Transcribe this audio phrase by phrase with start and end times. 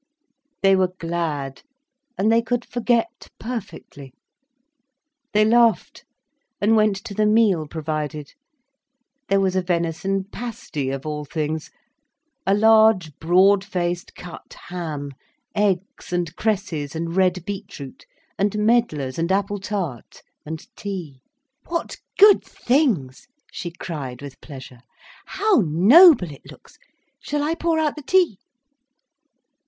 [0.63, 1.61] They were glad,
[2.17, 4.15] and they could forget perfectly.
[5.31, 6.05] They laughed,
[6.59, 8.33] and went to the meal provided.
[9.27, 11.69] There was a venison pasty, of all things,
[12.47, 15.11] a large broad faced cut ham,
[15.53, 18.07] eggs and cresses and red beet root,
[18.39, 21.21] and medlars and apple tart, and tea.
[21.67, 24.79] "What good things!" she cried with pleasure.
[25.27, 28.39] "How noble it looks!—shall I pour out the tea?